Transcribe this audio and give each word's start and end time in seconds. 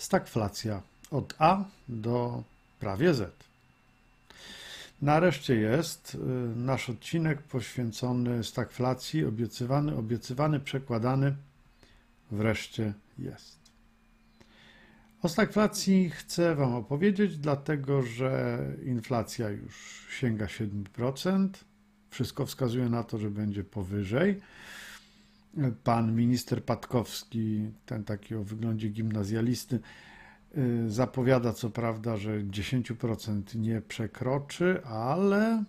stagflacja 0.00 0.82
od 1.10 1.34
A 1.38 1.64
do 1.88 2.42
prawie 2.80 3.14
Z. 3.14 3.32
Nareszcie 5.02 5.54
jest 5.54 6.14
y, 6.14 6.18
nasz 6.56 6.90
odcinek 6.90 7.42
poświęcony 7.42 8.44
stagflacji, 8.44 9.24
obiecywany, 9.24 9.96
obiecywany, 9.96 10.60
przekładany. 10.60 11.34
Wreszcie 12.30 12.92
jest. 13.18 13.60
O 15.22 15.28
stagflacji 15.28 16.10
chcę 16.10 16.54
Wam 16.54 16.74
opowiedzieć, 16.74 17.38
dlatego 17.38 18.02
że 18.02 18.58
inflacja 18.84 19.48
już 19.48 20.06
sięga 20.10 20.46
7%. 20.46 21.48
Wszystko 22.10 22.46
wskazuje 22.46 22.88
na 22.88 23.04
to, 23.04 23.18
że 23.18 23.30
będzie 23.30 23.64
powyżej. 23.64 24.40
Pan 25.84 26.14
minister 26.14 26.64
Patkowski, 26.64 27.70
ten 27.86 28.04
taki 28.04 28.34
o 28.34 28.44
wyglądzie 28.44 28.88
gimnazjalisty, 28.88 29.80
y, 30.58 30.90
zapowiada 30.90 31.52
co 31.52 31.70
prawda, 31.70 32.16
że 32.16 32.44
10% 32.44 33.54
nie 33.54 33.80
przekroczy, 33.80 34.84
ale 34.84 35.64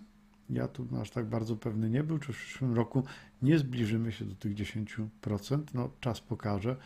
ja 0.50 0.68
tu 0.68 0.88
aż 1.00 1.10
tak 1.10 1.26
bardzo 1.26 1.56
pewny 1.56 1.90
nie 1.90 2.04
był, 2.04 2.18
czy 2.18 2.32
w 2.32 2.36
przyszłym 2.36 2.74
roku 2.74 3.04
nie 3.42 3.58
zbliżymy 3.58 4.12
się 4.12 4.24
do 4.24 4.34
tych 4.34 4.54
10%. 4.54 5.62
No, 5.74 5.90
czas 6.00 6.20
pokaże. 6.20 6.76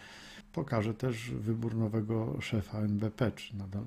Pokaże 0.52 0.94
też 0.94 1.30
wybór 1.30 1.74
nowego 1.74 2.40
szefa 2.40 2.78
NBP, 2.78 3.32
czy 3.32 3.56
nadal 3.56 3.86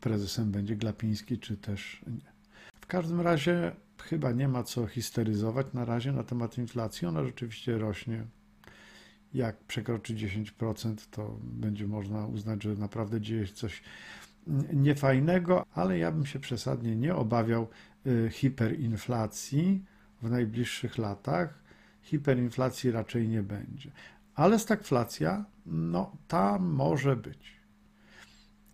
prezesem 0.00 0.50
będzie 0.50 0.76
Glapiński, 0.76 1.38
czy 1.38 1.56
też 1.56 2.02
nie. 2.06 2.32
W 2.80 2.86
każdym 2.86 3.20
razie 3.20 3.72
chyba 4.02 4.32
nie 4.32 4.48
ma 4.48 4.62
co 4.62 4.86
histeryzować 4.86 5.66
na 5.72 5.84
razie 5.84 6.12
na 6.12 6.24
temat 6.24 6.58
inflacji. 6.58 7.06
Ona 7.06 7.24
rzeczywiście 7.24 7.78
rośnie. 7.78 8.24
Jak 9.34 9.64
przekroczy 9.64 10.14
10%, 10.14 10.94
to 11.10 11.38
będzie 11.42 11.86
można 11.86 12.26
uznać, 12.26 12.62
że 12.62 12.74
naprawdę 12.74 13.20
dzieje 13.20 13.46
się 13.46 13.54
coś 13.54 13.82
niefajnego, 14.72 15.66
ale 15.74 15.98
ja 15.98 16.12
bym 16.12 16.26
się 16.26 16.38
przesadnie 16.40 16.96
nie 16.96 17.14
obawiał 17.14 17.68
y, 18.06 18.30
hiperinflacji 18.30 19.84
w 20.22 20.30
najbliższych 20.30 20.98
latach. 20.98 21.62
Hiperinflacji 22.02 22.90
raczej 22.90 23.28
nie 23.28 23.42
będzie. 23.42 23.90
Ale 24.34 24.58
stagflacja, 24.58 25.44
no 25.66 26.16
ta 26.28 26.58
może 26.58 27.16
być. 27.16 27.52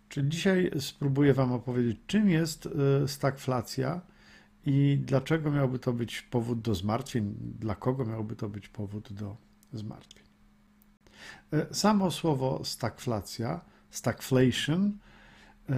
Czyli 0.09 0.29
dzisiaj 0.29 0.71
spróbuję 0.79 1.33
Wam 1.33 1.51
opowiedzieć, 1.51 1.99
czym 2.07 2.29
jest 2.29 2.65
y, 2.65 3.07
stagflacja 3.07 4.01
i 4.65 5.01
dlaczego 5.05 5.51
miałby 5.51 5.79
to 5.79 5.93
być 5.93 6.21
powód 6.21 6.61
do 6.61 6.75
zmartwień, 6.75 7.35
dla 7.59 7.75
kogo 7.75 8.05
miałby 8.05 8.35
to 8.35 8.49
być 8.49 8.67
powód 8.67 9.13
do 9.13 9.37
zmartwień. 9.73 10.23
Y, 11.53 11.73
samo 11.75 12.11
słowo 12.11 12.61
stagflacja, 12.63 13.61
stagflation, 13.89 14.97
y, 15.69 15.73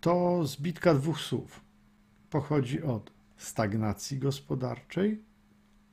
to 0.00 0.46
zbitka 0.46 0.94
dwóch 0.94 1.20
słów. 1.20 1.60
Pochodzi 2.30 2.82
od 2.82 3.12
stagnacji 3.36 4.18
gospodarczej 4.18 5.22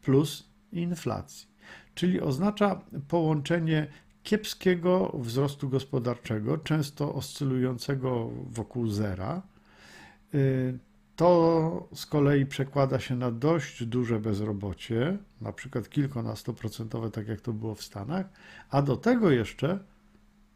plus 0.01 0.49
inflacji, 0.71 1.47
czyli 1.95 2.21
oznacza 2.21 2.81
połączenie 3.07 3.87
kiepskiego 4.23 5.11
wzrostu 5.19 5.69
gospodarczego, 5.69 6.57
często 6.57 7.13
oscylującego 7.15 8.29
wokół 8.49 8.87
zera. 8.87 9.41
Y, 11.13 11.15
to 11.15 11.89
z 11.93 12.05
kolei 12.05 12.45
przekłada 12.45 12.99
się 12.99 13.15
na 13.15 13.31
dość 13.31 13.85
duże 13.85 14.19
bezrobocie, 14.19 15.17
na 15.41 15.53
przykład 15.53 15.89
kilkunastoprocentowe, 15.89 17.11
tak 17.11 17.27
jak 17.27 17.41
to 17.41 17.53
było 17.53 17.75
w 17.75 17.83
Stanach, 17.83 18.25
a 18.69 18.81
do 18.81 18.97
tego 18.97 19.31
jeszcze 19.31 19.79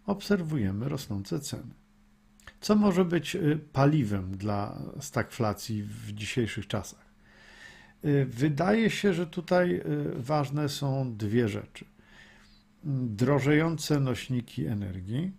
obserwujemy 0.06 0.90
rosnące 0.90 1.40
ceny. 1.40 1.74
Co 2.62 2.76
może 2.76 3.06
być 3.06 3.36
y, 3.36 3.60
paliwem 3.74 4.38
dla 4.38 4.82
stagflacji 5.00 5.84
w 5.84 6.12
dzisiejszych 6.12 6.68
czasach? 6.68 7.06
Y, 8.06 8.26
wydaje 8.26 8.90
się, 8.90 9.14
że 9.14 9.28
tutaj 9.28 9.82
ważne 10.16 10.70
są 10.70 11.16
dwie 11.18 11.50
rzeczy 11.50 11.86
drożejące 12.88 14.00
nośniki 14.00 14.66
energii, 14.66 15.32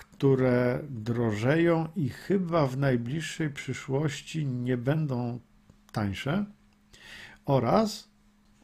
które 0.00 0.80
drożeją 0.90 1.88
i 1.96 2.08
chyba 2.08 2.66
w 2.66 2.78
najbliższej 2.78 3.50
przyszłości 3.50 4.46
nie 4.46 4.76
będą 4.76 5.40
tańsze, 5.92 6.44
oraz 7.44 8.10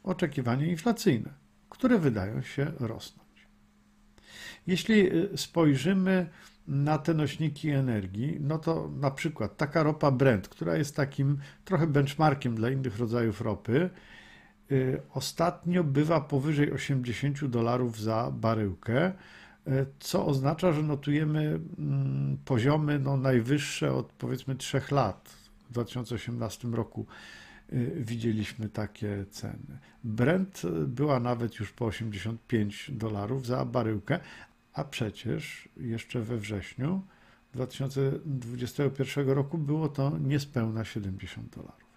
oczekiwania 0.03 0.65
inflacyjne, 0.65 1.33
które 1.69 1.99
wydają 1.99 2.41
się 2.41 2.71
rosnąć. 2.79 3.47
Jeśli 4.67 5.15
y, 5.15 5.37
spojrzymy 5.37 6.29
na 6.67 6.97
te 6.97 7.13
nośniki 7.13 7.69
energii, 7.69 8.37
no 8.41 8.57
to 8.57 8.91
na 8.99 9.11
przykład 9.11 9.57
taka 9.57 9.83
ropa 9.83 10.11
Brent, 10.11 10.47
która 10.47 10.75
jest 10.75 10.95
takim 10.95 11.37
trochę 11.65 11.87
benchmarkiem 11.87 12.55
dla 12.55 12.69
innych 12.69 12.99
rodzajów 12.99 13.41
ropy, 13.41 13.89
Y, 14.71 15.01
ostatnio 15.13 15.83
bywa 15.83 16.21
powyżej 16.21 16.71
80 16.71 17.45
dolarów 17.45 17.99
za 17.99 18.31
baryłkę, 18.31 19.11
co 19.99 20.25
oznacza, 20.25 20.71
że 20.73 20.83
notujemy 20.83 21.59
mm, 21.79 22.37
poziomy 22.45 22.99
no, 22.99 23.17
najwyższe 23.17 23.93
od 23.93 24.13
powiedzmy 24.13 24.55
3 24.55 24.81
lat. 24.91 25.29
W 25.69 25.73
2018 25.73 26.67
roku 26.67 27.05
y, 27.73 27.91
widzieliśmy 27.95 28.69
takie 28.69 29.25
ceny. 29.29 29.79
Brent 30.03 30.61
była 30.87 31.19
nawet 31.19 31.55
już 31.55 31.71
po 31.71 31.85
85 31.85 32.91
dolarów 32.93 33.45
za 33.45 33.65
baryłkę, 33.65 34.19
a 34.73 34.83
przecież 34.83 35.69
jeszcze 35.77 36.21
we 36.21 36.37
wrześniu 36.37 37.01
2021 37.53 39.29
roku 39.29 39.57
było 39.57 39.89
to 39.89 40.17
niespełna 40.19 40.85
70 40.85 41.55
dolarów 41.55 41.87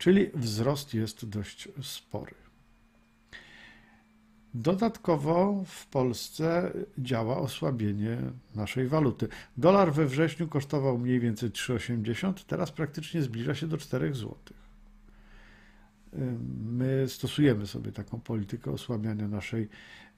czyli 0.00 0.30
wzrost 0.34 0.94
jest 0.94 1.28
dość 1.28 1.68
spory. 1.82 2.34
Dodatkowo 4.54 5.64
w 5.66 5.86
Polsce 5.86 6.72
działa 6.98 7.38
osłabienie 7.38 8.18
naszej 8.54 8.88
waluty. 8.88 9.28
Dolar 9.56 9.92
we 9.92 10.06
wrześniu 10.06 10.48
kosztował 10.48 10.98
mniej 10.98 11.20
więcej 11.20 11.50
3,80, 11.50 12.44
teraz 12.46 12.72
praktycznie 12.72 13.22
zbliża 13.22 13.54
się 13.54 13.66
do 13.66 13.78
4 13.78 14.14
zł. 14.14 14.36
My 16.64 17.04
stosujemy 17.08 17.66
sobie 17.66 17.92
taką 17.92 18.20
politykę 18.20 18.70
osłabiania 18.70 19.28
naszej 19.28 19.68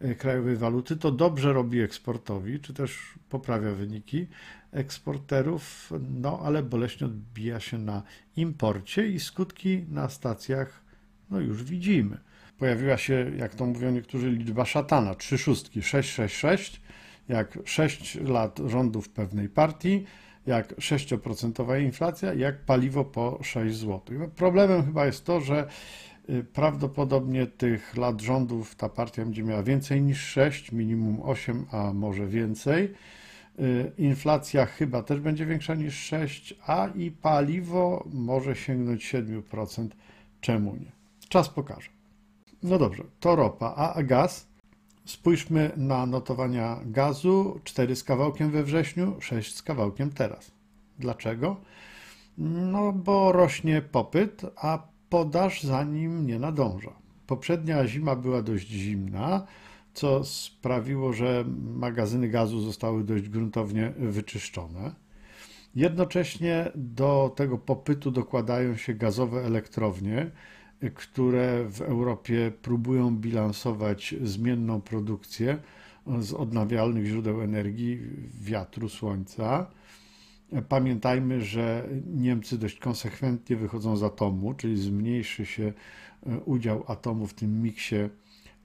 e, 0.01 0.15
krajowej 0.15 0.57
waluty. 0.57 0.97
To 0.97 1.13
dobrze 1.13 1.53
robi 1.53 1.81
eksportowi, 1.81 2.61
czy 2.61 2.75
też 2.75 2.99
poprawia 3.29 3.73
wyniki 3.73 4.27
eksporterów, 4.71 5.93
no 6.21 6.41
ale 6.45 6.63
boleśnie 6.63 7.07
odbija 7.07 7.61
się 7.61 7.79
na 7.79 8.03
imporcie 8.37 9.09
i 9.09 9.21
skutki 9.21 9.85
na 9.89 10.09
stacjach 10.09 10.83
no 11.31 11.41
już 11.41 11.65
widzimy. 11.65 12.19
Pojawiła 12.59 12.97
się, 12.97 13.31
jak 13.37 13.55
to 13.55 13.67
mówią 13.67 13.91
niektórzy, 13.91 14.31
liczba 14.31 14.65
szatana, 14.65 15.15
trzy 15.15 15.39
szóstki, 15.39 15.83
666, 15.83 16.81
jak 17.29 17.59
6 17.65 18.15
lat 18.15 18.61
rządów 18.67 19.09
pewnej 19.09 19.49
partii, 19.49 20.05
jak 20.47 20.75
6% 20.75 21.81
inflacja, 21.81 22.35
jak 22.35 22.65
paliwo 22.65 23.05
po 23.05 23.39
6 23.43 23.77
zł. 23.77 24.01
No, 24.19 24.29
problemem 24.29 24.85
chyba 24.85 25.07
jest 25.07 25.25
to, 25.25 25.41
że 25.41 25.67
y, 26.31 26.45
prawdopodobnie 26.45 27.47
tych 27.47 27.97
lat 27.97 28.21
rządów 28.21 28.75
ta 28.75 28.89
partia 28.89 29.25
będzie 29.25 29.43
miała 29.43 29.63
więcej 29.63 30.03
niż 30.03 30.21
6, 30.21 30.73
minimum 30.73 31.21
8, 31.23 31.67
a 31.71 31.93
może 31.93 32.27
więcej. 32.27 32.95
Y, 33.59 33.93
inflacja 33.99 34.67
chyba 34.67 35.03
też 35.03 35.21
będzie 35.21 35.47
większa 35.47 35.75
niż 35.75 35.95
6, 35.95 36.55
a 36.67 36.89
i 36.95 37.11
paliwo 37.11 38.09
może 38.13 38.57
sięgnąć 38.57 39.15
7%. 39.15 39.89
Czemu 40.41 40.77
nie? 40.77 40.93
Czas 41.29 41.49
pokaże. 41.49 41.92
No 42.63 42.79
dobrze, 42.79 43.05
to 43.21 43.37
ropa, 43.37 43.75
a 43.75 44.03
gaz? 44.03 44.49
Spójrzmy 45.05 45.71
na 45.77 46.07
notowania 46.07 46.81
gazu. 46.85 47.61
4 47.65 47.97
z 47.97 48.05
kawałkiem 48.05 48.51
we 48.51 48.63
wrześniu, 48.65 49.17
6 49.21 49.55
z 49.55 49.63
kawałkiem 49.63 50.11
teraz. 50.11 50.51
Dlaczego? 50.99 51.57
No 52.39 52.93
bo 52.93 53.33
rośnie 53.33 53.83
popyt, 53.83 54.43
a 54.57 54.83
podaż 55.09 55.63
za 55.63 55.85
nim 55.85 56.27
nie 56.27 56.39
nadąża. 56.39 56.93
Poprzednia 57.27 57.87
zima 57.87 58.17
była 58.17 58.43
dość 58.43 58.69
zimna, 58.69 59.47
co 59.95 60.25
sprawiło, 60.25 61.13
że 61.13 61.45
magazyny 61.75 62.29
gazu 62.29 62.61
zostały 62.61 63.05
dość 63.05 63.29
gruntownie 63.29 63.93
wyczyszczone. 63.99 64.95
Jednocześnie 65.75 66.73
do 66.75 67.33
tego 67.37 67.59
popytu 67.59 68.11
dokładają 68.11 68.77
się 68.77 68.95
gazowe 68.95 69.45
elektrownie, 69.45 70.31
które 70.95 71.65
w 71.71 71.81
Europie 71.81 72.53
próbują 72.63 73.17
bilansować 73.17 74.15
zmienną 74.23 74.81
produkcję 74.81 75.59
z 76.19 76.33
odnawialnych 76.33 77.07
źródeł 77.07 77.43
energii, 77.43 78.01
wiatru, 78.41 78.89
słońca. 78.89 79.71
Pamiętajmy, 80.69 81.41
że 81.41 81.89
Niemcy 82.07 82.59
dość 82.59 82.79
konsekwentnie 82.79 83.57
wychodzą 83.57 83.97
z 83.97 84.03
atomu, 84.03 84.55
czyli 84.55 84.83
zmniejszy 84.83 85.47
się 85.47 85.73
udział 86.45 86.85
atomu 86.87 87.27
w 87.27 87.35
tym 87.35 87.63
miksie 87.63 87.97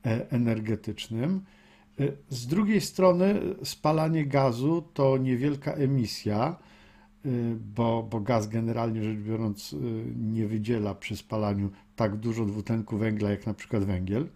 E, 0.07 0.31
energetycznym. 0.31 1.41
Z 2.29 2.47
drugiej 2.47 2.81
strony 2.81 3.41
spalanie 3.63 4.25
gazu 4.25 4.83
to 4.93 5.17
niewielka 5.17 5.71
emisja, 5.71 6.55
bo, 7.75 8.03
bo 8.03 8.19
gaz 8.19 8.47
generalnie 8.47 9.03
rzecz 9.03 9.17
biorąc 9.17 9.75
nie 10.15 10.47
wydziela 10.47 10.95
przy 10.95 11.17
spalaniu 11.17 11.69
tak 11.95 12.15
dużo 12.15 12.45
dwutlenku 12.45 12.97
węgla 12.97 13.29
jak 13.29 13.45
na 13.45 13.53
przykład 13.53 13.83
węgiel 13.83 14.27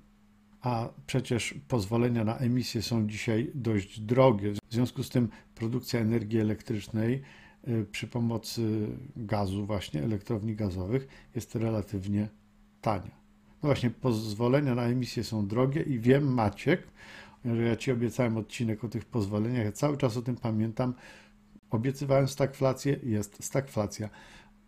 a 0.61 0.89
przecież 1.07 1.55
pozwolenia 1.67 2.23
na 2.23 2.37
emisję 2.37 2.81
są 2.81 3.07
dzisiaj 3.07 3.51
dość 3.55 3.99
drogie. 3.99 4.53
W 4.53 4.73
związku 4.73 5.03
z 5.03 5.09
tym 5.09 5.29
produkcja 5.55 5.99
energii 5.99 6.39
elektrycznej 6.39 7.21
y, 7.67 7.85
przy 7.91 8.07
pomocy 8.07 8.87
gazu, 9.15 9.65
właśnie 9.65 10.03
elektrowni 10.03 10.55
gazowych, 10.55 11.07
jest 11.35 11.55
relatywnie 11.55 12.29
tania. 12.81 13.21
No 13.63 13.67
właśnie, 13.67 13.89
pozwolenia 13.89 14.75
na 14.75 14.83
emisję 14.83 15.23
są 15.23 15.47
drogie 15.47 15.81
i 15.81 15.99
wiem, 15.99 16.33
Maciek, 16.33 16.87
że 17.45 17.63
ja 17.63 17.75
Ci 17.75 17.91
obiecałem 17.91 18.37
odcinek 18.37 18.83
o 18.83 18.89
tych 18.89 19.05
pozwoleniach, 19.05 19.65
ja 19.65 19.71
cały 19.71 19.97
czas 19.97 20.17
o 20.17 20.21
tym 20.21 20.35
pamiętam. 20.35 20.93
Obiecywałem 21.71 22.27
stagflację, 22.27 22.99
jest 23.03 23.43
stagflacja. 23.43 24.09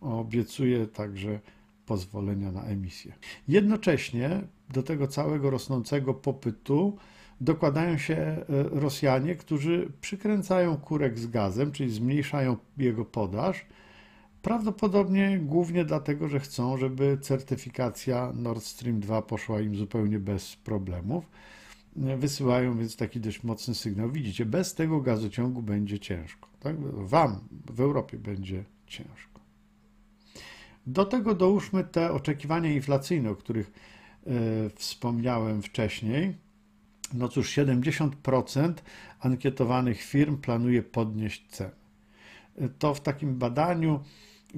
Obiecuję 0.00 0.86
także 0.86 1.40
pozwolenia 1.86 2.52
na 2.52 2.64
emisję. 2.64 3.12
Jednocześnie 3.48 4.40
do 4.72 4.82
tego 4.82 5.06
całego 5.06 5.50
rosnącego 5.50 6.14
popytu 6.14 6.96
dokładają 7.40 7.98
się 7.98 8.16
e, 8.16 8.44
Rosjanie, 8.48 9.36
którzy 9.36 9.92
przykręcają 10.00 10.76
kurek 10.76 11.18
z 11.18 11.26
gazem, 11.26 11.72
czyli 11.72 11.90
zmniejszają 11.90 12.56
jego 12.78 13.04
podaż. 13.04 13.66
Prawdopodobnie 14.42 15.38
głównie 15.38 15.84
dlatego, 15.84 16.28
że 16.28 16.40
chcą, 16.40 16.78
żeby 16.78 17.18
certyfikacja 17.20 18.32
Nord 18.34 18.62
Stream 18.62 19.00
2 19.00 19.22
poszła 19.22 19.60
im 19.60 19.76
zupełnie 19.76 20.18
bez 20.18 20.56
problemów. 20.56 21.24
Wysyłają 21.96 22.78
więc 22.78 22.96
taki 22.96 23.20
dość 23.20 23.42
mocny 23.42 23.74
sygnał. 23.74 24.10
Widzicie, 24.10 24.46
bez 24.46 24.74
tego 24.74 25.00
gazociągu 25.00 25.62
będzie 25.62 25.98
ciężko. 25.98 26.48
Tak? 26.60 26.76
Wam 26.80 27.40
w 27.70 27.80
Europie 27.80 28.18
będzie 28.18 28.64
ciężko. 28.86 29.40
Do 30.86 31.04
tego 31.04 31.34
dołóżmy 31.34 31.84
te 31.84 32.12
oczekiwania 32.12 32.70
inflacyjne, 32.70 33.30
o 33.30 33.36
których 33.36 33.72
e, 34.26 34.30
wspomniałem 34.74 35.62
wcześniej. 35.62 36.36
No 37.12 37.28
cóż, 37.28 37.58
70% 37.58 38.74
ankietowanych 39.20 40.02
firm 40.02 40.36
planuje 40.36 40.82
podnieść 40.82 41.46
ceny. 41.48 41.70
E, 42.58 42.68
to 42.68 42.94
w 42.94 43.00
takim 43.00 43.38
badaniu, 43.38 44.00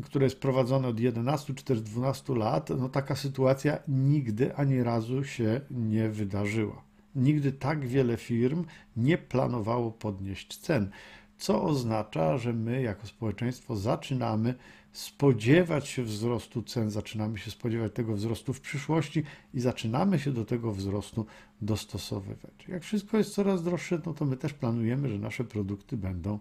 które 0.05 0.27
jest 0.27 0.41
prowadzone 0.41 0.89
od 0.89 1.01
11 1.01 1.55
czy 1.55 1.65
też 1.65 1.81
12 1.81 2.35
lat, 2.35 2.71
no 2.79 2.89
taka 2.89 3.17
sytuacja 3.17 3.79
nigdy 3.89 4.57
ani 4.57 4.83
razu 4.83 5.25
się 5.25 5.61
nie 5.71 6.09
wydarzyła. 6.09 6.86
Nigdy 7.17 7.53
tak 7.53 7.87
wiele 7.87 8.17
firm 8.17 8.65
nie 8.97 9.19
planowało 9.19 9.91
podnieść 9.91 10.57
cen, 10.59 10.91
co 11.39 11.63
oznacza, 11.63 12.39
że 12.39 12.53
my 12.53 12.83
jako 12.83 13.07
społeczeństwo 13.07 13.77
zaczynamy 13.77 14.55
spodziewać 14.93 15.89
się 15.89 16.03
wzrostu 16.03 16.63
cen, 16.63 16.91
zaczynamy 16.91 17.39
się 17.39 17.51
spodziewać 17.51 17.93
tego 17.93 18.15
wzrostu 18.15 18.53
w 18.53 18.61
przyszłości 18.61 19.23
i 19.55 19.61
zaczynamy 19.61 20.19
się 20.19 20.33
do 20.33 20.45
tego 20.45 20.73
wzrostu 20.73 21.27
dostosowywać. 21.61 22.69
Jak 22.69 22.83
wszystko 22.83 23.19
jest 23.19 23.35
coraz 23.35 23.63
droższe, 23.63 24.01
no 24.07 24.15
to 24.15 24.25
my 24.25 24.37
też 24.37 24.53
planujemy, 24.53 25.09
że 25.09 25.19
nasze 25.19 25.45
produkty 25.45 25.97
będą 25.97 26.39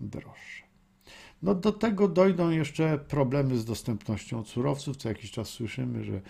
droższe. 0.00 0.62
No 1.42 1.54
do 1.54 1.72
tego 1.72 2.08
dojdą 2.08 2.50
jeszcze 2.50 2.98
problemy 2.98 3.58
z 3.58 3.64
dostępnością 3.64 4.44
surowców. 4.44 4.96
Co 4.96 5.08
jakiś 5.08 5.30
czas 5.30 5.48
słyszymy, 5.48 6.04
że 6.04 6.20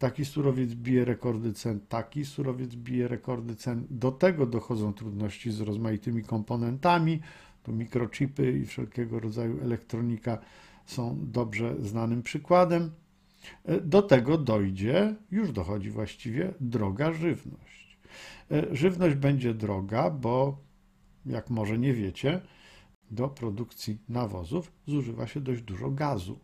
taki 0.00 0.24
surowiec 0.24 0.74
bije 0.74 1.04
rekordy 1.04 1.52
cen, 1.52 1.80
taki 1.88 2.24
surowiec 2.24 2.74
bije 2.74 3.08
rekordy 3.08 3.56
cen. 3.56 3.86
Do 3.90 4.12
tego 4.12 4.46
dochodzą 4.46 4.92
trudności 4.92 5.52
z 5.52 5.60
rozmaitymi 5.60 6.24
komponentami, 6.24 7.20
to 7.62 7.72
mikrochipy 7.72 8.52
i 8.52 8.66
wszelkiego 8.66 9.20
rodzaju 9.20 9.60
elektronika 9.62 10.38
są 10.86 11.18
dobrze 11.22 11.76
znanym 11.80 12.22
przykładem. 12.22 12.90
E, 13.64 13.80
do 13.80 14.02
tego 14.02 14.38
dojdzie, 14.38 15.14
już 15.30 15.52
dochodzi 15.52 15.90
właściwie, 15.90 16.54
droga 16.60 17.12
żywność. 17.12 17.98
E, 18.50 18.76
żywność 18.76 19.16
będzie 19.16 19.54
droga, 19.54 20.10
bo 20.10 20.58
jak 21.26 21.50
może 21.50 21.78
nie 21.78 21.94
wiecie, 21.94 22.40
do 23.10 23.28
produkcji 23.28 23.98
nawozów 24.08 24.72
zużywa 24.86 25.26
się 25.26 25.40
dość 25.40 25.62
dużo 25.62 25.90
gazu. 25.90 26.38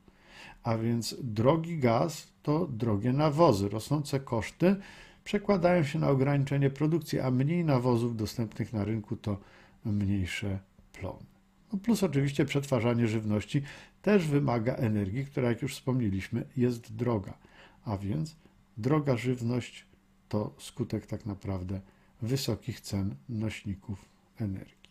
A 0.63 0.79
więc 0.79 1.17
drogi 1.23 1.79
gaz 1.79 2.36
to 2.47 2.67
drogie 2.67 3.13
nawozy. 3.13 3.69
Rosnące 3.69 4.21
koszty 4.21 4.77
przekładają 5.25 5.85
się 5.85 5.99
na 5.99 6.09
ograniczenie 6.09 6.71
produkcji, 6.71 7.21
a 7.21 7.31
mniej 7.31 7.65
nawozów 7.65 8.17
dostępnych 8.17 8.73
na 8.73 8.85
rynku 8.85 9.17
to 9.17 9.39
mniejsze 9.85 10.59
plony. 10.93 11.27
No 11.73 11.79
plus 11.79 12.03
oczywiście 12.03 12.45
przetwarzanie 12.45 13.09
żywności 13.09 13.63
też 14.03 14.27
wymaga 14.27 14.75
energii, 14.75 15.25
która, 15.25 15.49
jak 15.49 15.63
już 15.63 15.75
wspomnieliśmy, 15.75 16.45
jest 16.57 16.97
droga. 16.97 17.35
A 17.85 17.99
więc 17.99 18.37
droga 18.77 19.17
żywność 19.17 19.87
to 20.29 20.55
skutek 20.59 21.07
tak 21.07 21.27
naprawdę 21.27 21.81
wysokich 22.23 22.81
cen 22.81 23.15
nośników 23.29 24.05
energii. 24.39 24.91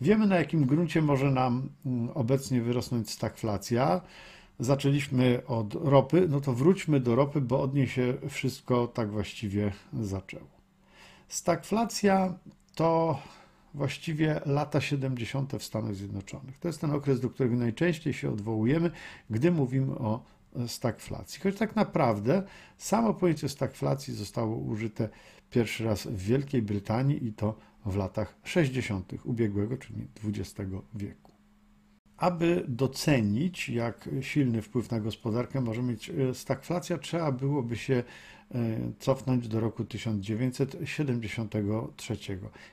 Wiemy, 0.00 0.26
na 0.26 0.36
jakim 0.36 0.66
gruncie 0.66 1.02
może 1.02 1.30
nam 1.30 1.68
mm, 1.86 2.10
obecnie 2.10 2.62
wyrosnąć 2.62 3.10
stagflacja. 3.10 4.00
Zaczęliśmy 4.60 5.42
od 5.46 5.74
ropy, 5.74 6.26
no 6.28 6.40
to 6.40 6.52
wróćmy 6.52 7.00
do 7.00 7.14
ropy, 7.14 7.40
bo 7.40 7.60
od 7.60 7.74
niej 7.74 7.88
się 7.88 8.14
wszystko 8.28 8.86
tak 8.86 9.10
właściwie 9.10 9.72
zaczęło. 9.92 10.46
Stagflacja 11.28 12.34
to 12.74 13.18
właściwie 13.74 14.40
lata 14.46 14.80
70. 14.80 15.52
w 15.52 15.64
Stanach 15.64 15.94
Zjednoczonych. 15.94 16.58
To 16.58 16.68
jest 16.68 16.80
ten 16.80 16.90
okres, 16.90 17.20
do 17.20 17.30
którego 17.30 17.56
najczęściej 17.56 18.12
się 18.12 18.30
odwołujemy, 18.30 18.90
gdy 19.30 19.50
mówimy 19.50 19.98
o 19.98 20.24
stagflacji. 20.66 21.40
Choć 21.40 21.56
tak 21.56 21.76
naprawdę 21.76 22.42
samo 22.76 23.14
pojęcie 23.14 23.48
stagflacji 23.48 24.14
zostało 24.14 24.56
użyte 24.56 25.08
pierwszy 25.50 25.84
raz 25.84 26.06
w 26.06 26.16
Wielkiej 26.16 26.62
Brytanii 26.62 27.26
i 27.26 27.32
to 27.32 27.54
w 27.86 27.96
latach 27.96 28.34
60. 28.44 29.12
ubiegłego, 29.24 29.76
czyli 29.76 30.08
XX 30.24 30.70
wieku. 30.94 31.23
Aby 32.16 32.64
docenić, 32.68 33.68
jak 33.68 34.08
silny 34.20 34.62
wpływ 34.62 34.90
na 34.90 35.00
gospodarkę 35.00 35.60
może 35.60 35.82
mieć 35.82 36.10
e, 36.10 36.34
stagflacja, 36.34 36.98
trzeba 36.98 37.32
byłoby 37.32 37.76
się 37.76 38.02
E, 38.54 38.78
cofnąć 38.98 39.48
do 39.48 39.60
roku 39.60 39.84
1973, 39.84 42.16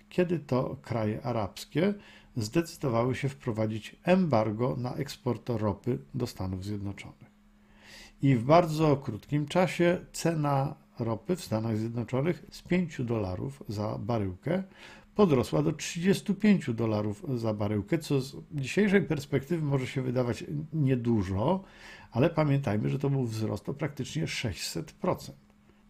kiedy 0.09 0.39
to 0.39 0.77
kraje 0.81 1.21
arabskie 1.21 1.93
zdecydowały 2.35 3.15
się 3.15 3.29
wprowadzić 3.29 3.95
embargo 4.03 4.75
na 4.77 4.93
eksport 4.93 5.49
ropy 5.49 5.99
do 6.13 6.27
Stanów 6.27 6.65
Zjednoczonych. 6.65 7.31
I 8.21 8.35
w 8.35 8.43
bardzo 8.43 8.97
krótkim 8.97 9.47
czasie 9.47 10.05
cena 10.13 10.75
ropy 10.99 11.35
w 11.35 11.43
Stanach 11.43 11.77
Zjednoczonych 11.77 12.45
z 12.51 12.61
5 12.61 13.01
dolarów 13.01 13.63
za 13.67 13.97
baryłkę 13.97 14.63
podrosła 15.15 15.63
do 15.63 15.71
35 15.71 16.73
dolarów 16.73 17.25
za 17.35 17.53
baryłkę, 17.53 17.97
co 17.97 18.21
z 18.21 18.35
dzisiejszej 18.51 19.01
perspektywy 19.01 19.65
może 19.65 19.87
się 19.87 20.01
wydawać 20.01 20.43
niedużo, 20.73 21.63
ale 22.11 22.29
pamiętajmy, 22.29 22.89
że 22.89 22.99
to 22.99 23.09
był 23.09 23.23
wzrost 23.23 23.69
o 23.69 23.73
praktycznie 23.73 24.25
600%. 24.25 25.31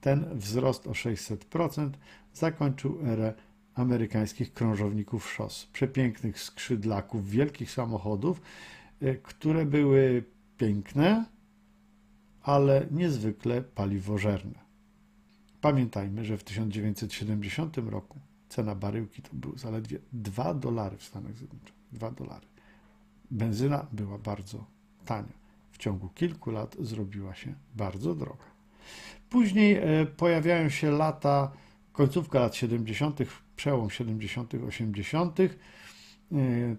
Ten 0.01 0.25
wzrost 0.33 0.87
o 0.87 0.91
600% 0.91 1.89
zakończył 2.33 2.99
erę 3.05 3.33
amerykańskich 3.75 4.53
krążowników 4.53 5.31
szos, 5.31 5.65
przepięknych 5.73 6.39
skrzydlaków, 6.39 7.29
wielkich 7.29 7.71
samochodów, 7.71 8.41
e, 9.01 9.15
które 9.15 9.65
były 9.65 10.23
piękne, 10.57 11.25
ale 12.41 12.87
niezwykle 12.91 13.61
paliwożerne. 13.61 14.59
Pamiętajmy, 15.61 16.25
że 16.25 16.37
w 16.37 16.43
1970 16.43 17.89
roku 17.89 18.19
cena 18.51 18.75
baryłki 18.75 19.21
to 19.21 19.29
był 19.33 19.57
zaledwie 19.57 19.99
2 20.13 20.53
dolary 20.53 20.97
w 20.97 21.03
Stanach 21.03 21.35
Zjednoczonych. 21.37 21.81
2 21.91 22.11
dolary. 22.11 22.47
Benzyna 23.31 23.87
była 23.91 24.17
bardzo 24.17 24.65
tania. 25.05 25.33
W 25.71 25.77
ciągu 25.77 26.09
kilku 26.09 26.51
lat 26.51 26.75
zrobiła 26.79 27.35
się 27.35 27.53
bardzo 27.75 28.15
droga. 28.15 28.45
Później 29.29 29.75
e, 29.75 30.05
pojawiają 30.05 30.69
się 30.69 30.91
lata, 30.91 31.51
końcówka 31.93 32.39
lat 32.39 32.55
70., 32.55 33.19
przełom 33.55 33.89
70., 33.89 34.53
80., 34.67 35.39
e, 35.39 35.49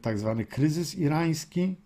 tak 0.02 0.18
zwany 0.18 0.44
kryzys 0.44 0.98
irański. 0.98 1.76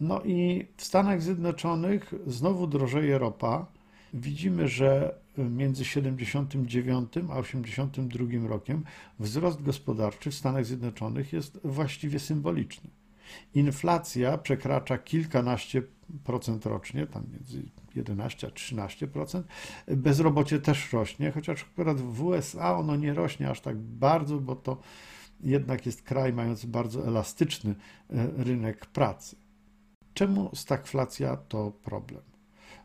No 0.00 0.22
i 0.22 0.66
w 0.76 0.84
Stanach 0.84 1.22
Zjednoczonych 1.22 2.14
znowu 2.26 2.66
drożeje 2.66 3.18
ropa. 3.18 3.66
Widzimy, 4.14 4.68
że 4.68 5.14
między 5.38 5.84
79 5.84 7.12
a 7.30 7.38
82 7.38 8.48
rokiem 8.48 8.84
wzrost 9.18 9.62
gospodarczy 9.62 10.30
w 10.30 10.34
Stanach 10.34 10.66
Zjednoczonych 10.66 11.32
jest 11.32 11.58
właściwie 11.64 12.18
symboliczny. 12.18 12.90
Inflacja 13.54 14.38
przekracza 14.38 14.98
kilkanaście 14.98 15.82
procent 16.24 16.66
rocznie, 16.66 17.06
tam 17.06 17.24
między 17.32 17.62
11-13%. 17.96 19.42
Bezrobocie 19.88 20.60
też 20.60 20.92
rośnie, 20.92 21.30
chociaż 21.30 21.66
akurat 21.72 22.00
w 22.00 22.22
USA 22.22 22.76
ono 22.76 22.96
nie 22.96 23.14
rośnie 23.14 23.50
aż 23.50 23.60
tak 23.60 23.76
bardzo, 23.76 24.38
bo 24.38 24.56
to 24.56 24.80
jednak 25.40 25.86
jest 25.86 26.02
kraj 26.02 26.32
mający 26.32 26.66
bardzo 26.66 27.06
elastyczny 27.06 27.74
e, 28.10 28.28
rynek 28.36 28.86
pracy. 28.86 29.36
Czemu 30.14 30.50
stagflacja 30.54 31.36
to 31.36 31.70
problem? 31.70 32.29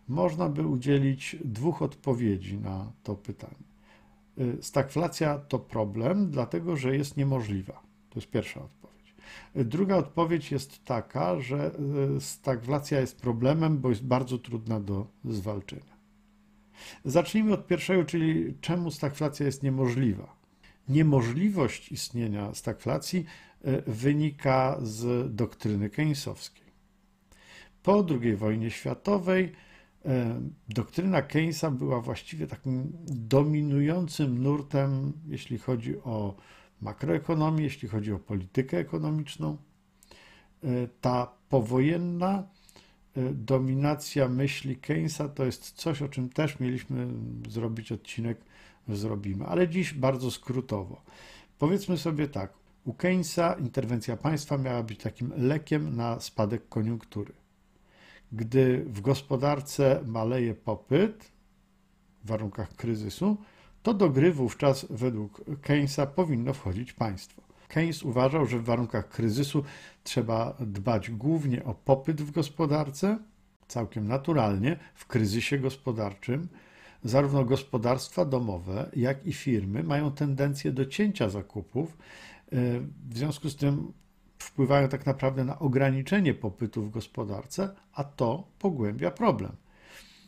Można 0.07 0.49
by 0.49 0.67
udzielić 0.67 1.35
dwóch 1.45 1.81
odpowiedzi 1.81 2.57
na 2.57 2.91
to 3.03 3.15
pytanie. 3.15 3.65
E, 4.37 4.63
stagflacja 4.63 5.37
to 5.37 5.59
problem, 5.59 6.29
dlatego 6.29 6.77
że 6.77 6.97
jest 6.97 7.17
niemożliwa. 7.17 7.81
To 8.09 8.19
jest 8.19 8.31
pierwsza 8.31 8.63
odpowiedź. 8.63 9.15
E, 9.55 9.63
druga 9.63 9.95
odpowiedź 9.95 10.51
jest 10.51 10.85
taka, 10.85 11.39
że 11.39 11.71
stagflacja 12.19 12.99
jest 12.99 13.21
problemem, 13.21 13.79
bo 13.79 13.89
jest 13.89 14.05
bardzo 14.05 14.37
trudna 14.37 14.79
do 14.79 15.07
zwalczenia. 15.25 15.95
Zacznijmy 17.05 17.53
od 17.53 17.67
pierwszego, 17.67 18.05
czyli 18.05 18.53
czemu 18.61 18.91
stagflacja 18.91 19.45
jest 19.45 19.63
niemożliwa 19.63 20.35
niemożliwość 20.89 21.91
istnienia 21.91 22.53
stagflacji 22.53 23.25
wynika 23.87 24.77
z 24.81 25.35
doktryny 25.35 25.89
keynesowskiej. 25.89 26.65
Po 27.83 28.05
II 28.21 28.35
wojnie 28.35 28.71
światowej 28.71 29.51
doktryna 30.69 31.21
Keynesa 31.21 31.71
była 31.71 32.01
właściwie 32.01 32.47
takim 32.47 32.91
dominującym 33.07 34.43
nurtem, 34.43 35.13
jeśli 35.27 35.57
chodzi 35.57 35.97
o 35.97 36.35
makroekonomię, 36.81 37.63
jeśli 37.63 37.87
chodzi 37.87 38.11
o 38.11 38.19
politykę 38.19 38.77
ekonomiczną. 38.77 39.57
E, 40.63 40.67
ta 41.01 41.31
powojenna 41.49 42.43
dominacja 43.33 44.29
myśli 44.29 44.75
Keynesa 44.75 45.29
to 45.29 45.45
jest 45.45 45.71
coś, 45.71 46.01
o 46.01 46.09
czym 46.09 46.29
też 46.29 46.59
mieliśmy 46.59 47.07
zrobić 47.49 47.91
odcinek 47.91 48.37
zrobimy, 48.87 49.45
ale 49.45 49.67
dziś 49.67 49.93
bardzo 49.93 50.31
skrótowo. 50.31 51.01
Powiedzmy 51.59 51.97
sobie 51.97 52.27
tak, 52.27 52.53
u 52.85 52.93
Keynesa 52.93 53.53
interwencja 53.53 54.17
państwa 54.17 54.57
miała 54.57 54.83
być 54.83 54.99
takim 54.99 55.33
lekiem 55.37 55.95
na 55.95 56.19
spadek 56.19 56.69
koniunktury. 56.69 57.33
Gdy 58.31 58.85
w 58.87 59.01
gospodarce 59.01 60.03
maleje 60.05 60.55
popyt 60.55 61.31
w 62.23 62.27
warunkach 62.27 62.73
kryzysu, 62.73 63.37
to 63.83 63.93
do 63.93 64.09
gry 64.09 64.31
wówczas 64.31 64.85
według 64.89 65.41
Keynesa 65.61 66.05
powinno 66.05 66.53
wchodzić 66.53 66.93
państwo. 66.93 67.41
Keynes 67.67 68.03
uważał, 68.03 68.45
że 68.45 68.59
w 68.59 68.63
warunkach 68.63 69.09
kryzysu 69.09 69.63
trzeba 70.03 70.57
dbać 70.59 71.11
głównie 71.11 71.63
o 71.63 71.73
popyt 71.73 72.21
w 72.21 72.31
gospodarce, 72.31 73.17
całkiem 73.67 74.07
naturalnie 74.07 74.79
w 74.95 75.05
kryzysie 75.05 75.59
gospodarczym, 75.59 76.47
zarówno 77.03 77.45
gospodarstwa 77.45 78.25
domowe, 78.25 78.89
jak 78.95 79.25
i 79.25 79.33
firmy 79.33 79.83
mają 79.83 80.11
tendencję 80.11 80.71
do 80.71 80.85
cięcia 80.85 81.29
zakupów. 81.29 81.97
E, 82.51 82.79
w 83.09 83.17
związku 83.17 83.49
z 83.49 83.55
tym 83.55 83.93
wpływają 84.55 84.87
tak 84.87 85.05
naprawdę 85.05 85.43
na 85.43 85.59
ograniczenie 85.59 86.33
popytu 86.33 86.83
w 86.83 86.89
gospodarce, 86.89 87.69
a 87.93 88.03
to 88.03 88.47
pogłębia 88.59 89.11
problem. 89.11 89.51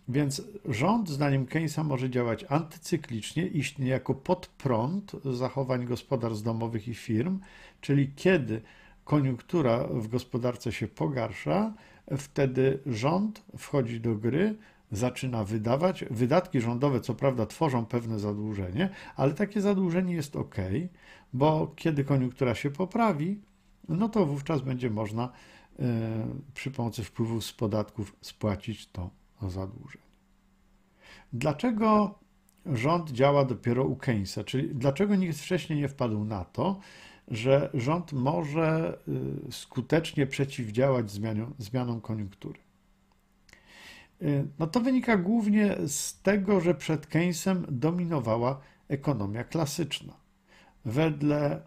Więc 0.08 0.42
rząd, 0.66 1.10
zdaniem 1.10 1.46
Keynesa, 1.46 1.84
może 1.84 2.10
działać 2.10 2.46
antycyklicznie, 2.50 3.48
iść 3.48 3.78
niejako 3.78 4.16
pod 4.16 4.48
prąd 4.48 5.12
zachowań 5.26 5.86
gospodarstw 5.86 6.44
domowych 6.44 6.88
i 6.88 6.94
firm, 6.94 7.40
czyli 7.82 8.12
kiedy 8.16 8.62
koniunktura 9.04 9.84
w 9.84 10.08
gospodarce 10.08 10.72
się 10.72 10.88
pogarsza, 10.88 11.74
wtedy 12.18 12.80
rząd 12.86 13.44
wchodzi 13.58 14.00
do 14.00 14.16
gry, 14.16 14.56
zaczyna 14.92 15.44
wydawać. 15.44 16.06
Wydatki 16.12 16.62
rządowe, 16.62 17.02
co 17.02 17.14
prawda, 17.14 17.46
tworzą 17.46 17.86
pewne 17.86 18.20
zadłużenie, 18.20 18.90
ale 19.16 19.34
takie 19.34 19.62
zadłużenie 19.62 20.14
jest 20.14 20.36
ok, 20.36 20.56
bo 21.34 21.74
kiedy 21.76 22.04
koniunktura 22.04 22.56
się 22.56 22.70
poprawi, 22.70 23.40
no 23.90 24.10
to 24.10 24.26
wówczas 24.26 24.62
będzie 24.62 24.90
można 24.90 25.30
y, 25.80 25.84
przy 26.54 26.72
pomocy 26.72 27.04
wpływów 27.04 27.46
z 27.46 27.54
podatków 27.54 28.16
spłacić 28.22 28.88
to 28.88 29.10
zadłużenie. 29.42 30.08
Dlaczego 31.34 32.20
rząd 32.66 33.12
działa 33.12 33.46
dopiero 33.46 33.84
u 33.84 33.96
Keynesa? 33.96 34.44
Czyli 34.44 34.76
dlaczego 34.76 35.16
nikt 35.16 35.38
wcześniej 35.38 35.80
nie 35.80 35.88
wpadł 35.88 36.24
na 36.24 36.46
to, 36.46 36.80
że 37.28 37.70
rząd 37.74 38.14
może 38.14 38.98
y, 39.48 39.52
skutecznie 39.52 40.28
przeciwdziałać 40.28 41.12
zmianom, 41.12 41.54
zmianom 41.58 42.02
koniunktury? 42.02 42.60
Y, 44.22 44.48
no 44.60 44.68
to 44.68 44.80
wynika 44.80 45.18
głównie 45.18 45.76
z 45.88 46.22
tego, 46.22 46.62
że 46.62 46.76
przed 46.76 47.08
Keynesem 47.08 47.66
dominowała 47.70 48.60
ekonomia 48.88 49.44
klasyczna. 49.44 50.14
Wedle 50.86 51.62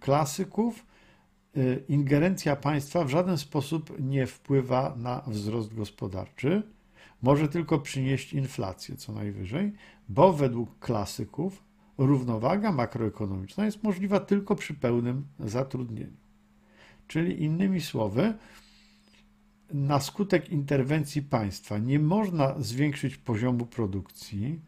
klasyków 0.00 0.86
ingerencja 1.88 2.56
państwa 2.56 3.04
w 3.04 3.08
żaden 3.08 3.38
sposób 3.38 3.92
nie 4.00 4.26
wpływa 4.26 4.94
na 4.96 5.22
wzrost 5.26 5.74
gospodarczy, 5.74 6.62
może 7.22 7.48
tylko 7.48 7.78
przynieść 7.78 8.32
inflację 8.32 8.96
co 8.96 9.12
najwyżej, 9.12 9.72
bo 10.08 10.32
według 10.32 10.78
klasyków 10.78 11.62
równowaga 11.98 12.72
makroekonomiczna 12.72 13.64
jest 13.64 13.82
możliwa 13.82 14.20
tylko 14.20 14.56
przy 14.56 14.74
pełnym 14.74 15.26
zatrudnieniu. 15.38 16.16
Czyli 17.06 17.42
innymi 17.42 17.80
słowy, 17.80 18.34
na 19.72 20.00
skutek 20.00 20.50
interwencji 20.50 21.22
państwa 21.22 21.78
nie 21.78 21.98
można 21.98 22.54
zwiększyć 22.58 23.16
poziomu 23.16 23.66
produkcji, 23.66 24.60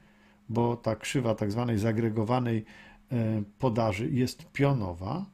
bo 0.48 0.76
ta 0.76 0.96
krzywa 0.96 1.34
tak 1.34 1.52
zwanej 1.52 1.78
zagregowanej 1.78 2.64
e, 3.12 3.42
podaży 3.58 4.10
jest 4.10 4.52
pionowa. 4.52 5.26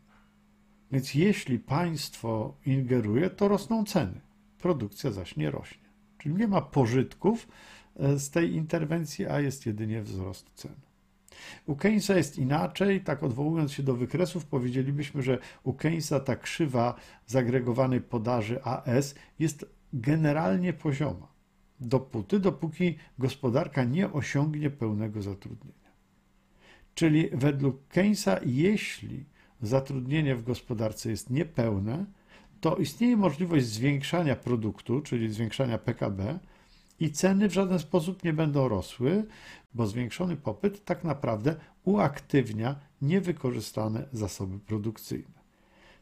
Więc 0.92 1.14
jeśli 1.14 1.59
państwo 1.59 2.54
ingeruje, 2.66 3.30
to 3.30 3.49
rosną 3.49 3.85
ceny, 3.85 4.21
produkcja 4.59 5.11
zaś 5.11 5.37
nie 5.37 5.50
rośnie. 5.50 5.88
Czyli 6.18 6.35
nie 6.35 6.49
ma 6.49 6.61
pożytków 6.61 7.49
e, 7.97 8.18
z 8.18 8.30
tej 8.30 8.52
interwencji, 8.52 9.26
a 9.26 9.40
jest 9.40 9.66
jedynie 9.66 10.02
wzrost 10.02 10.50
cen. 10.54 10.75
U 11.66 11.76
Keynesa 11.76 12.16
jest 12.16 12.38
inaczej, 12.38 13.00
tak 13.00 13.23
odwołując 13.23 13.73
się 13.73 13.83
do 13.83 13.95
wykresów, 13.95 14.47
powiedzielibyśmy, 14.47 15.23
że 15.23 15.38
u 15.62 15.73
Keynesa 15.73 16.21
ta 16.21 16.37
krzywa 16.37 16.95
zagregowanej 17.26 18.00
podaży 18.00 18.62
AS 18.62 19.14
jest 19.38 19.66
generalnie 19.92 20.73
pozioma. 20.73 21.28
Dopóty, 21.80 22.40
dopóki 22.40 22.97
gospodarka 23.18 23.85
nie 23.85 24.12
osiągnie 24.12 24.71
pełnego 24.71 25.23
zatrudnienia. 25.23 25.88
Czyli 26.95 27.28
według 27.33 27.88
Keynesa, 27.88 28.40
jeśli 28.47 29.25
zatrudnienie 29.62 30.37
w 30.37 30.45
gospodarce 30.45 31.11
jest 31.11 31.31
niepełne, 31.31 32.07
to 32.61 32.77
istnieje 32.77 33.17
możliwość 33.17 33.67
zwiększania 33.67 34.37
produktu, 34.37 35.00
czyli 35.00 35.33
zwiększania 35.33 35.79
PKB, 35.79 36.38
i 37.00 37.12
ceny 37.12 37.49
w 37.49 37.53
żaden 37.53 37.79
sposób 37.79 38.25
nie 38.25 38.33
będą 38.33 38.69
rosły, 38.69 39.27
bo 39.75 39.87
zwiększony 39.87 40.37
popyt 40.37 40.85
tak 40.85 41.05
naprawdę 41.05 41.57
uaktywnia 41.85 42.77
niewykorzystane 43.03 44.09
zasoby 44.12 44.59
produkcyjne. 44.59 45.38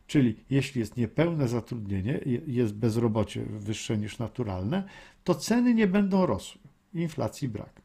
Czyli 0.06 0.44
jeśli 0.50 0.80
jest 0.80 0.96
niepełne 0.96 1.48
zatrudnienie, 1.48 2.20
jest 2.46 2.74
bezrobocie 2.74 3.44
wyższe 3.44 3.98
niż 3.98 4.18
naturalne, 4.18 4.84
to 5.24 5.34
ceny 5.34 5.74
nie 5.74 5.86
będą 5.86 6.26
rosły, 6.26 6.60
inflacji 6.94 7.48
brak. 7.48 7.82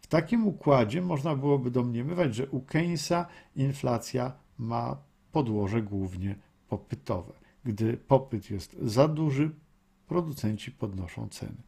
W 0.00 0.06
takim 0.06 0.46
układzie 0.46 1.02
można 1.02 1.36
byłoby 1.36 1.70
domniemywać, 1.70 2.34
że 2.34 2.46
u 2.48 2.60
Keynesa 2.60 3.26
inflacja 3.56 4.32
ma 4.58 4.96
podłoże 5.32 5.82
głównie 5.82 6.36
popytowe. 6.68 7.32
Gdy 7.64 7.96
popyt 7.96 8.50
jest 8.50 8.76
za 8.82 9.08
duży, 9.08 9.50
producenci 10.06 10.70
podnoszą 10.70 11.28
ceny 11.28 11.66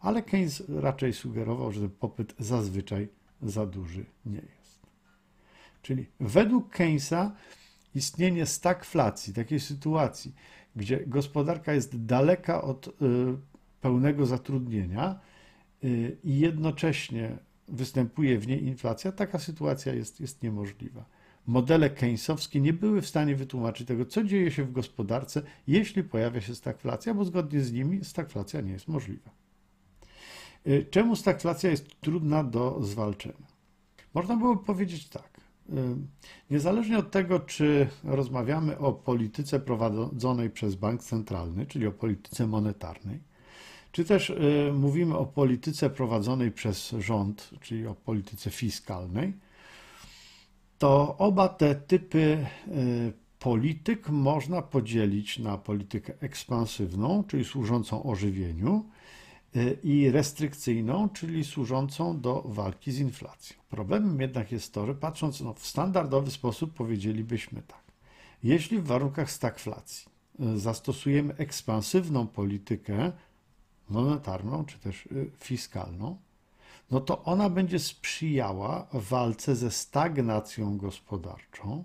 ale 0.00 0.22
Keynes 0.22 0.62
raczej 0.68 1.12
sugerował, 1.12 1.72
że 1.72 1.88
popyt 1.88 2.34
zazwyczaj 2.38 3.08
za 3.42 3.66
duży 3.66 4.04
nie 4.26 4.42
jest. 4.58 4.80
Czyli 5.82 6.06
według 6.20 6.70
Keynesa 6.70 7.32
istnienie 7.94 8.46
stagflacji, 8.46 9.34
takiej 9.34 9.60
sytuacji, 9.60 10.34
gdzie 10.76 11.06
gospodarka 11.06 11.72
jest 11.72 12.04
daleka 12.04 12.62
od 12.62 12.88
y, 12.88 12.90
pełnego 13.80 14.26
zatrudnienia 14.26 15.20
y, 15.84 16.16
i 16.24 16.38
jednocześnie 16.38 17.38
występuje 17.68 18.38
w 18.38 18.46
niej 18.46 18.64
inflacja, 18.64 19.12
taka 19.12 19.38
sytuacja 19.38 19.94
jest, 19.94 20.20
jest 20.20 20.42
niemożliwa. 20.42 21.04
Modele 21.50 21.90
keynesowskie 21.90 22.60
nie 22.60 22.72
były 22.72 23.02
w 23.02 23.06
stanie 23.06 23.36
wytłumaczyć 23.36 23.88
tego, 23.88 24.06
co 24.06 24.24
dzieje 24.24 24.50
się 24.50 24.64
w 24.64 24.72
gospodarce, 24.72 25.42
jeśli 25.66 26.02
pojawia 26.02 26.40
się 26.40 26.54
stagflacja, 26.54 27.14
bo 27.14 27.24
zgodnie 27.24 27.60
z 27.60 27.72
nimi 27.72 28.04
stagflacja 28.04 28.60
nie 28.60 28.72
jest 28.72 28.88
możliwa. 28.88 29.30
Y, 30.66 30.86
czemu 30.90 31.16
stagflacja 31.16 31.70
jest 31.70 32.00
trudna 32.00 32.44
do 32.44 32.82
zwalczenia? 32.82 33.46
Można 34.14 34.36
byłoby 34.36 34.64
powiedzieć 34.64 35.08
tak. 35.08 35.40
Y, 35.70 35.72
niezależnie 36.50 36.98
od 36.98 37.10
tego, 37.10 37.40
czy 37.40 37.88
rozmawiamy 38.04 38.78
o 38.78 38.92
polityce 38.92 39.60
prowadzonej 39.60 40.50
przez 40.50 40.74
bank 40.74 41.02
centralny, 41.02 41.66
czyli 41.66 41.86
o 41.86 41.92
polityce 41.92 42.46
monetarnej, 42.46 43.20
czy 43.92 44.04
też 44.04 44.30
y, 44.30 44.72
mówimy 44.74 45.16
o 45.16 45.26
polityce 45.26 45.90
prowadzonej 45.90 46.52
przez 46.52 46.90
rząd, 46.90 47.50
czyli 47.60 47.86
o 47.86 47.94
polityce 47.94 48.50
fiskalnej, 48.50 49.49
to 50.80 51.16
oba 51.18 51.48
te 51.48 51.74
typy 51.74 52.46
y, 52.68 53.12
polityk 53.38 54.08
można 54.08 54.62
podzielić 54.62 55.38
na 55.38 55.58
politykę 55.58 56.12
ekspansywną, 56.20 57.24
czyli 57.24 57.44
służącą 57.44 58.02
ożywieniu, 58.02 58.84
y, 59.56 59.78
i 59.82 60.10
restrykcyjną, 60.10 61.08
czyli 61.08 61.44
służącą 61.44 62.20
do 62.20 62.42
walki 62.46 62.92
z 62.92 62.98
inflacją. 62.98 63.56
Problemem 63.68 64.20
jednak 64.20 64.52
jest 64.52 64.74
to, 64.74 64.86
że 64.86 64.94
patrząc 64.94 65.40
no, 65.40 65.54
w 65.54 65.66
standardowy 65.66 66.30
sposób 66.30 66.74
powiedzielibyśmy 66.74 67.62
tak. 67.62 67.82
Jeśli 68.42 68.78
w 68.78 68.86
warunkach 68.86 69.30
stagflacji 69.30 70.08
y, 70.40 70.58
zastosujemy 70.58 71.36
ekspansywną 71.36 72.26
politykę 72.26 73.12
monetarną 73.88 74.64
czy 74.64 74.78
też 74.78 75.08
fiskalną, 75.38 76.16
no 76.90 77.00
to 77.00 77.24
ona 77.24 77.50
będzie 77.50 77.78
sprzyjała 77.78 78.86
walce 78.92 79.56
ze 79.56 79.70
stagnacją 79.70 80.78
gospodarczą, 80.78 81.84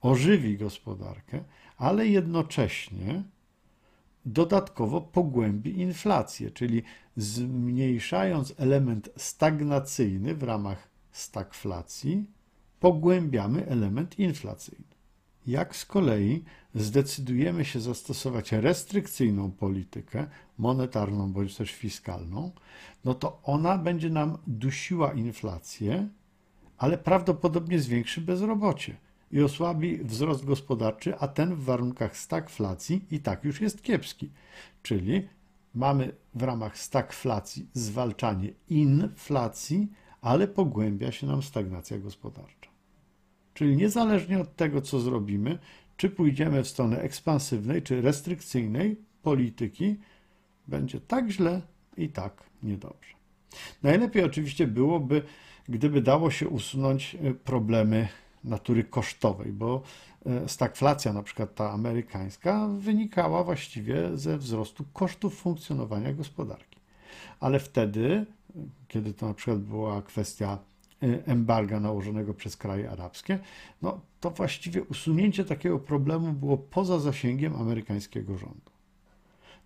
ożywi 0.00 0.58
gospodarkę, 0.58 1.44
ale 1.76 2.06
jednocześnie 2.06 3.22
dodatkowo 4.26 5.00
pogłębi 5.00 5.80
inflację, 5.80 6.50
czyli 6.50 6.82
zmniejszając 7.16 8.54
element 8.58 9.10
stagnacyjny 9.16 10.34
w 10.34 10.42
ramach 10.42 10.88
stagflacji, 11.12 12.26
pogłębiamy 12.80 13.66
element 13.66 14.18
inflacyjny. 14.18 14.99
Jak 15.46 15.76
z 15.76 15.86
kolei 15.86 16.44
zdecydujemy 16.74 17.64
się 17.64 17.80
zastosować 17.80 18.52
restrykcyjną 18.52 19.50
politykę 19.50 20.26
monetarną 20.58 21.32
bądź 21.32 21.56
też 21.56 21.72
fiskalną, 21.72 22.52
no 23.04 23.14
to 23.14 23.40
ona 23.42 23.78
będzie 23.78 24.10
nam 24.10 24.38
dusiła 24.46 25.12
inflację, 25.12 26.08
ale 26.78 26.98
prawdopodobnie 26.98 27.78
zwiększy 27.78 28.20
bezrobocie 28.20 28.96
i 29.32 29.42
osłabi 29.42 29.98
wzrost 29.98 30.44
gospodarczy, 30.44 31.18
a 31.18 31.28
ten 31.28 31.54
w 31.54 31.64
warunkach 31.64 32.16
stagflacji 32.16 33.04
i 33.10 33.20
tak 33.20 33.44
już 33.44 33.60
jest 33.60 33.82
kiepski. 33.82 34.30
Czyli 34.82 35.28
mamy 35.74 36.12
w 36.34 36.42
ramach 36.42 36.78
stagflacji 36.78 37.66
zwalczanie 37.72 38.52
inflacji, 38.68 39.88
ale 40.20 40.48
pogłębia 40.48 41.12
się 41.12 41.26
nam 41.26 41.42
stagnacja 41.42 41.98
gospodarcza. 41.98 42.69
Czyli 43.60 43.76
niezależnie 43.76 44.40
od 44.40 44.56
tego, 44.56 44.80
co 44.80 45.00
zrobimy, 45.00 45.58
czy 45.96 46.10
pójdziemy 46.10 46.62
w 46.62 46.68
stronę 46.68 47.00
ekspansywnej, 47.00 47.82
czy 47.82 48.02
restrykcyjnej 48.02 48.96
polityki, 49.22 49.96
będzie 50.68 51.00
tak 51.00 51.30
źle 51.30 51.62
i 51.96 52.08
tak 52.08 52.42
niedobrze. 52.62 53.14
Najlepiej 53.82 54.24
oczywiście 54.24 54.66
byłoby, 54.66 55.22
gdyby 55.68 56.02
dało 56.02 56.30
się 56.30 56.48
usunąć 56.48 57.14
e, 57.14 57.34
problemy 57.34 58.08
natury 58.44 58.84
kosztowej, 58.84 59.52
bo 59.52 59.82
e, 60.26 60.48
stagflacja, 60.48 61.12
na 61.12 61.22
przykład 61.22 61.54
ta 61.54 61.70
amerykańska, 61.70 62.68
wynikała 62.68 63.44
właściwie 63.44 64.16
ze 64.16 64.38
wzrostu 64.38 64.84
kosztów 64.92 65.34
funkcjonowania 65.34 66.12
gospodarki. 66.12 66.78
Ale 67.40 67.60
wtedy, 67.60 68.26
kiedy 68.88 69.14
to 69.14 69.26
na 69.26 69.34
przykład 69.34 69.58
była 69.58 70.02
kwestia 70.02 70.58
e, 70.58 70.69
embarga 71.26 71.80
nałożonego 71.80 72.34
przez 72.34 72.56
kraje 72.56 72.90
arabskie, 72.90 73.38
no 73.82 74.00
to 74.20 74.30
właściwie 74.30 74.82
usunięcie 74.82 75.44
takiego 75.44 75.78
problemu 75.78 76.32
było 76.32 76.58
poza 76.58 76.98
zasięgiem 76.98 77.56
amerykańskiego 77.56 78.38
rządu. 78.38 78.70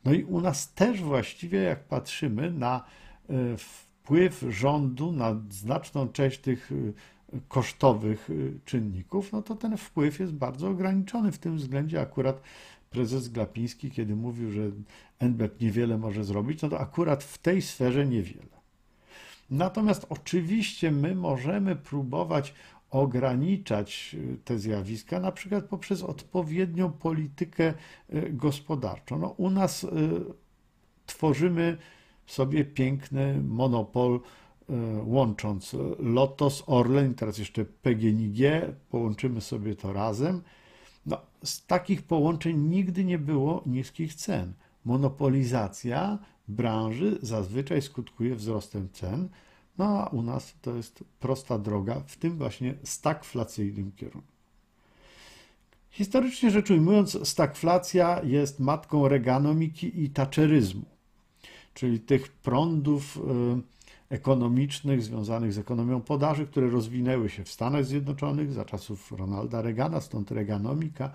No 0.04 0.12
i 0.12 0.24
u 0.24 0.40
nas 0.40 0.74
też 0.74 1.02
właściwie, 1.02 1.58
jak 1.58 1.84
patrzymy 1.84 2.50
na 2.50 2.84
e, 3.28 3.56
wpływ 3.56 4.44
rządu 4.48 5.12
na 5.12 5.40
znaczną 5.50 6.08
część 6.08 6.38
tych 6.38 6.70
kosztowych 7.48 8.30
y, 8.30 8.58
czynników, 8.64 9.32
no 9.32 9.42
to 9.42 9.54
ten 9.54 9.76
wpływ 9.76 10.20
jest 10.20 10.32
bardzo 10.32 10.68
ograniczony. 10.68 11.32
W 11.32 11.38
tym 11.38 11.56
względzie 11.56 12.00
akurat 12.00 12.40
prezes 12.90 13.28
Glapiński, 13.28 13.90
kiedy 13.90 14.16
mówił, 14.16 14.50
że 14.50 14.70
NBP 15.18 15.64
niewiele 15.64 15.98
może 15.98 16.24
zrobić, 16.24 16.62
no 16.62 16.68
to 16.68 16.80
akurat 16.80 17.24
w 17.24 17.38
tej 17.38 17.62
sferze 17.62 18.06
niewiele. 18.06 18.53
Natomiast 19.50 20.06
oczywiście 20.08 20.90
my 20.90 21.14
możemy 21.14 21.76
próbować 21.76 22.54
ograniczać 22.90 24.16
y, 24.18 24.38
te 24.44 24.58
zjawiska, 24.58 25.20
na 25.20 25.32
przykład 25.32 25.64
poprzez 25.64 26.02
odpowiednią 26.02 26.92
politykę 26.92 27.74
y, 28.14 28.30
gospodarczą. 28.32 29.18
No, 29.18 29.28
u 29.28 29.50
nas 29.50 29.86
tworzymy 31.06 31.78
sobie 32.26 32.64
piękny 32.64 33.42
monopol 33.42 34.20
łącząc 35.04 35.76
Lotos, 35.98 36.62
Orlen, 36.66 37.14
teraz 37.14 37.38
jeszcze 37.38 37.64
PGNiG, 37.64 38.38
połączymy 38.90 39.40
sobie 39.40 39.74
to 39.74 39.92
razem. 39.92 40.42
No, 41.06 41.20
z 41.44 41.66
takich 41.66 42.02
połączeń 42.02 42.58
nigdy 42.58 43.04
nie 43.04 43.18
było 43.18 43.62
niskich 43.66 44.14
cen. 44.14 44.52
Monopolizacja 44.84 46.18
branży 46.48 47.18
zazwyczaj 47.22 47.82
skutkuje 47.82 48.34
wzrostem 48.34 48.88
cen, 48.92 49.28
no 49.78 49.84
a 49.84 50.06
u 50.06 50.22
nas 50.22 50.54
to 50.62 50.76
jest 50.76 51.04
prosta 51.20 51.58
droga 51.58 52.00
w 52.06 52.16
tym 52.16 52.38
właśnie 52.38 52.74
stagflacyjnym 52.84 53.92
kierunku. 53.92 54.32
Historycznie 55.90 56.50
rzecz 56.50 56.70
ujmując, 56.70 57.28
stagflacja 57.28 58.20
jest 58.22 58.60
matką 58.60 59.08
reganomiki 59.08 60.02
i 60.02 60.10
taczeryzmu, 60.10 60.84
czyli 61.74 62.00
tych 62.00 62.32
prądów, 62.32 63.16
yy, 63.16 63.62
ekonomicznych 64.08 65.02
związanych 65.02 65.52
z 65.52 65.58
ekonomią 65.58 66.00
podaży, 66.00 66.46
które 66.46 66.70
rozwinęły 66.70 67.28
się 67.28 67.44
w 67.44 67.48
Stanach 67.48 67.84
Zjednoczonych 67.84 68.52
za 68.52 68.64
czasów 68.64 69.12
Ronalda 69.12 69.62
Reagana, 69.62 70.00
stąd 70.00 70.30
Reaganomika, 70.30 71.10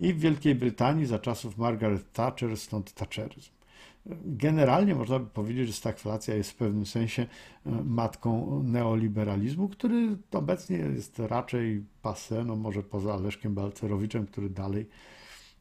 i 0.00 0.14
w 0.14 0.20
Wielkiej 0.20 0.54
Brytanii 0.54 1.06
za 1.06 1.18
czasów 1.18 1.58
Margaret 1.58 2.12
Thatcher, 2.12 2.56
stąd 2.56 2.92
Thatcheryzm. 2.92 3.57
Generalnie 4.24 4.94
można 4.94 5.18
by 5.18 5.26
powiedzieć, 5.26 5.66
że 5.66 5.72
stagflacja 5.72 6.34
jest 6.34 6.50
w 6.50 6.54
pewnym 6.54 6.86
sensie 6.86 7.22
e, 7.66 7.70
matką 7.84 8.62
neoliberalizmu, 8.62 9.68
który 9.68 10.16
obecnie 10.32 10.76
jest 10.76 11.18
raczej 11.18 11.84
passe, 12.02 12.44
no 12.44 12.56
może 12.56 12.82
poza 12.82 13.16
Leszkiem 13.16 13.54
Balcerowiczem, 13.54 14.26
który 14.26 14.50
dalej 14.50 14.86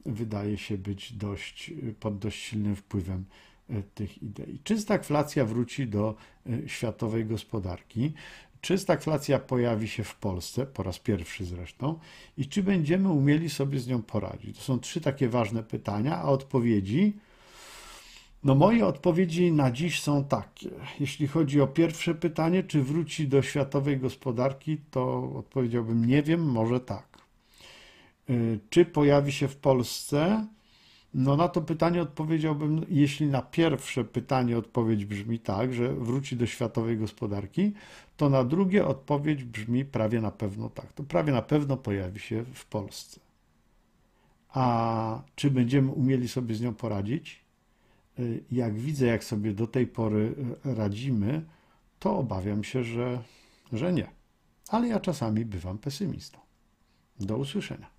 wydaje 0.05 0.57
się 0.57 0.77
być 0.77 1.13
dość, 1.13 1.73
pod 1.99 2.17
dość 2.17 2.43
silnym 2.43 2.75
wpływem 2.75 3.25
E, 3.69 3.83
tych 3.83 4.23
idei. 4.23 4.59
Czy 4.63 4.79
stagflacja 4.79 5.45
wróci 5.45 5.87
do 5.87 6.15
e, 6.45 6.69
światowej 6.69 7.25
gospodarki? 7.25 8.13
Czy 8.61 8.77
stagflacja 8.77 9.39
pojawi 9.39 9.87
się 9.87 10.03
w 10.03 10.15
Polsce, 10.15 10.65
po 10.65 10.83
raz 10.83 10.99
pierwszy 10.99 11.45
zresztą, 11.45 11.99
i 12.37 12.45
czy 12.45 12.63
będziemy 12.63 13.09
umieli 13.09 13.49
sobie 13.49 13.79
z 13.79 13.87
nią 13.87 14.01
poradzić? 14.01 14.57
To 14.57 14.63
są 14.63 14.79
trzy 14.79 15.01
takie 15.01 15.29
ważne 15.29 15.63
pytania, 15.63 16.17
a 16.17 16.23
odpowiedzi. 16.23 17.17
No, 18.47 18.55
moje 18.55 18.85
odpowiedzi 18.85 19.51
na 19.51 19.71
dziś 19.71 20.01
są 20.01 20.23
takie. 20.23 20.69
Jeśli 20.99 21.27
chodzi 21.27 21.61
o 21.61 21.67
pierwsze 21.67 22.15
pytanie, 22.15 22.63
czy 22.63 22.83
wróci 22.83 23.27
do 23.27 23.41
światowej 23.41 23.97
gospodarki, 23.97 24.77
to 24.91 25.31
odpowiedziałbym 25.35 26.05
nie 26.05 26.23
wiem, 26.23 26.51
może 26.51 26.79
tak. 26.79 27.07
E, 28.29 28.33
czy 28.69 28.85
pojawi 28.85 29.31
się 29.31 29.47
w 29.47 29.55
Polsce? 29.55 30.47
No 31.13 31.35
na 31.35 31.47
to 31.47 31.61
pytanie 31.61 32.01
odpowiedziałbym, 32.01 32.85
jeśli 32.89 33.27
na 33.27 33.41
pierwsze 33.41 34.03
pytanie 34.03 34.57
odpowiedź 34.57 35.05
brzmi 35.05 35.39
tak, 35.39 35.73
że 35.73 35.93
wróci 35.93 36.35
do 36.35 36.45
światowej 36.45 36.97
gospodarki, 36.97 37.73
to 38.17 38.29
na 38.29 38.43
drugie 38.43 38.85
odpowiedź 38.85 39.43
brzmi 39.43 39.85
prawie 39.85 40.21
na 40.21 40.31
pewno 40.31 40.69
tak. 40.69 40.93
To 40.93 41.03
prawie 41.03 41.33
na 41.33 41.41
pewno 41.41 41.77
pojawi 41.77 42.19
się 42.19 42.43
w 42.53 42.65
Polsce. 42.65 43.19
A 44.49 45.21
czy 45.35 45.51
będziemy 45.51 45.91
umieli 45.91 46.27
sobie 46.27 46.55
z 46.55 46.61
nią 46.61 46.73
poradzić? 46.73 47.46
Y, 48.19 48.43
jak 48.51 48.73
widzę, 48.73 49.05
jak 49.05 49.23
sobie 49.23 49.53
do 49.53 49.67
tej 49.67 49.87
pory 49.87 50.35
y, 50.65 50.75
radzimy, 50.75 51.45
to 51.99 52.17
obawiam 52.17 52.63
się, 52.63 52.83
że, 52.83 53.23
że 53.73 53.93
nie. 53.93 54.07
Ale 54.69 54.87
ja 54.87 54.99
czasami 54.99 55.45
bywam 55.45 55.77
pesymistą. 55.77 56.39
Do 57.19 57.37
usłyszenia. 57.37 57.89